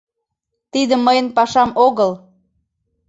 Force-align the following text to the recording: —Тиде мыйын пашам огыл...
—Тиде 0.71 0.95
мыйын 1.05 1.27
пашам 1.37 1.69
огыл... 1.85 2.11